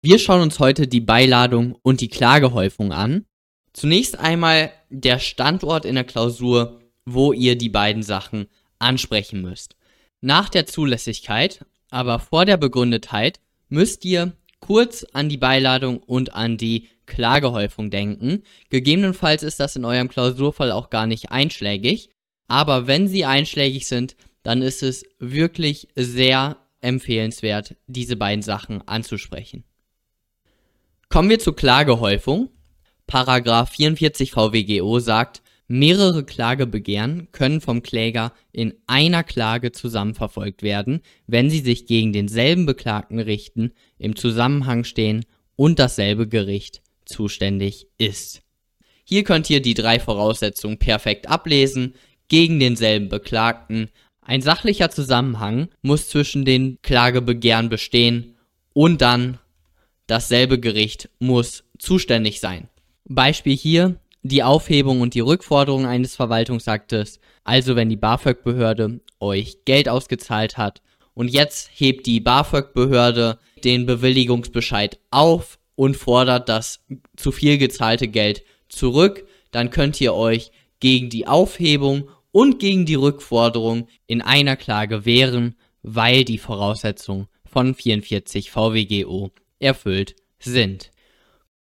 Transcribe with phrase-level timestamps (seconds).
[0.00, 3.26] Wir schauen uns heute die Beiladung und die Klagehäufung an.
[3.72, 8.46] Zunächst einmal der Standort in der Klausur, wo ihr die beiden Sachen
[8.78, 9.74] ansprechen müsst.
[10.20, 16.58] Nach der Zulässigkeit, aber vor der Begründetheit, müsst ihr kurz an die Beiladung und an
[16.58, 18.44] die Klagehäufung denken.
[18.70, 22.10] Gegebenenfalls ist das in eurem Klausurfall auch gar nicht einschlägig,
[22.46, 29.64] aber wenn sie einschlägig sind, dann ist es wirklich sehr empfehlenswert, diese beiden Sachen anzusprechen.
[31.18, 32.48] Kommen wir zur Klagehäufung.
[33.08, 41.50] Paragraph 44 VWGO sagt, mehrere Klagebegehren können vom Kläger in einer Klage zusammenverfolgt werden, wenn
[41.50, 45.24] sie sich gegen denselben Beklagten richten, im Zusammenhang stehen
[45.56, 48.42] und dasselbe Gericht zuständig ist.
[49.02, 51.94] Hier könnt ihr die drei Voraussetzungen perfekt ablesen.
[52.28, 53.90] Gegen denselben Beklagten.
[54.20, 58.36] Ein sachlicher Zusammenhang muss zwischen den Klagebegehren bestehen
[58.72, 59.40] und dann
[60.08, 62.68] dasselbe Gericht muss zuständig sein.
[63.04, 69.88] Beispiel hier die Aufhebung und die Rückforderung eines Verwaltungsaktes, also wenn die BAföG-Behörde euch Geld
[69.88, 70.82] ausgezahlt hat
[71.14, 76.84] und jetzt hebt die BAföG-Behörde den Bewilligungsbescheid auf und fordert das
[77.16, 82.94] zu viel gezahlte Geld zurück, dann könnt ihr euch gegen die Aufhebung und gegen die
[82.94, 90.90] Rückforderung in einer Klage wehren, weil die Voraussetzungen von 44 VWGO erfüllt sind.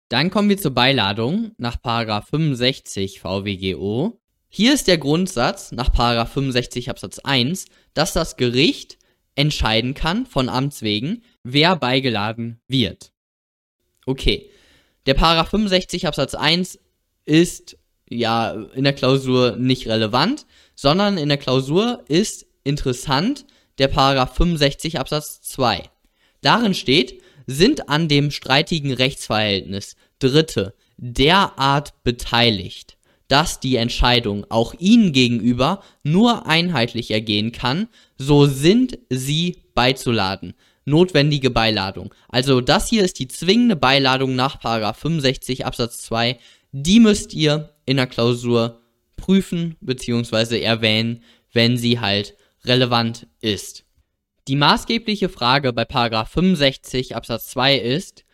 [0.08, 4.20] Dann kommen wir zur Beiladung nach 65 VWGO.
[4.48, 8.98] Hier ist der Grundsatz nach 65 Absatz 1, dass das Gericht
[9.34, 13.12] entscheiden kann von Amts wegen, wer beigeladen wird.
[14.06, 14.50] Okay.
[15.06, 16.78] Der Paragraph 65 Absatz 1
[17.24, 17.76] ist
[18.08, 23.46] ja in der Klausur nicht relevant, sondern in der Klausur ist interessant
[23.78, 25.82] der Paragraph 65 Absatz 2.
[26.42, 32.96] Darin steht, sind an dem streitigen Rechtsverhältnis Dritte derart beteiligt,
[33.28, 40.54] dass die Entscheidung auch ihnen gegenüber nur einheitlich ergehen kann, so sind sie beizuladen.
[40.84, 42.14] Notwendige Beiladung.
[42.28, 46.38] Also das hier ist die zwingende Beiladung nach 65 Absatz 2.
[46.72, 48.82] Die müsst ihr in der Klausur
[49.16, 50.60] prüfen bzw.
[50.60, 51.22] erwähnen,
[51.52, 52.34] wenn sie halt
[52.64, 53.83] relevant ist.
[54.46, 58.24] Die maßgebliche Frage bei 65 Absatz 2 ist,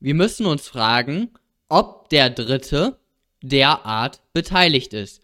[0.00, 1.30] wir müssen uns fragen,
[1.68, 2.98] ob der Dritte
[3.42, 5.22] derart beteiligt ist.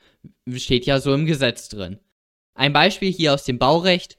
[0.55, 1.99] Steht ja so im Gesetz drin.
[2.55, 4.19] Ein Beispiel hier aus dem Baurecht.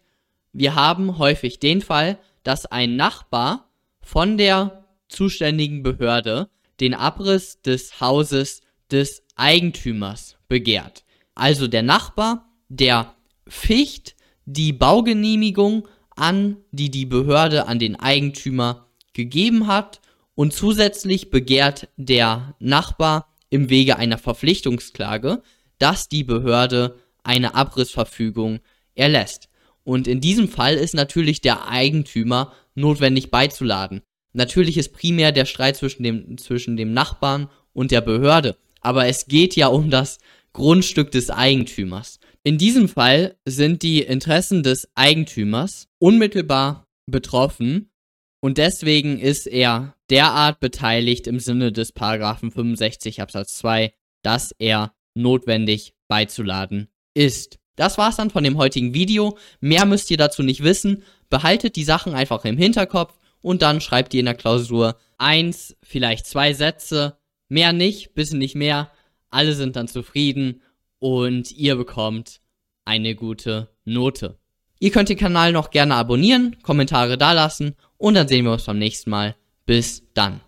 [0.51, 3.69] Wir haben häufig den Fall, dass ein Nachbar
[4.01, 6.49] von der zuständigen Behörde
[6.81, 8.61] den Abriss des Hauses
[8.91, 11.05] des Eigentümers begehrt.
[11.35, 13.15] Also der Nachbar, der
[13.47, 15.87] ficht die Baugenehmigung
[16.17, 20.01] an, die die Behörde an den Eigentümer gegeben hat
[20.35, 25.41] und zusätzlich begehrt der Nachbar im Wege einer Verpflichtungsklage,
[25.79, 28.59] dass die Behörde eine Abrissverfügung
[28.95, 29.49] erlässt.
[29.83, 34.01] Und in diesem Fall ist natürlich der Eigentümer notwendig beizuladen.
[34.33, 39.27] Natürlich ist primär der Streit zwischen dem, zwischen dem Nachbarn und der Behörde, aber es
[39.27, 40.19] geht ja um das
[40.53, 42.19] Grundstück des Eigentümers.
[42.47, 47.91] In diesem Fall sind die Interessen des Eigentümers unmittelbar betroffen
[48.39, 53.91] und deswegen ist er derart beteiligt im Sinne des Paragraphen 65 Absatz 2,
[54.23, 57.59] dass er notwendig beizuladen ist.
[57.75, 59.37] Das war's dann von dem heutigen Video.
[59.59, 61.03] Mehr müsst ihr dazu nicht wissen.
[61.29, 66.25] Behaltet die Sachen einfach im Hinterkopf und dann schreibt ihr in der Klausur eins, vielleicht
[66.25, 67.17] zwei Sätze,
[67.49, 68.89] mehr nicht, bisschen nicht mehr
[69.29, 70.61] alle sind dann zufrieden
[70.99, 72.41] und ihr bekommt
[72.85, 74.37] eine gute Note.
[74.79, 78.79] Ihr könnt den Kanal noch gerne abonnieren, Kommentare dalassen und dann sehen wir uns beim
[78.79, 79.35] nächsten Mal.
[79.65, 80.39] Bis dann.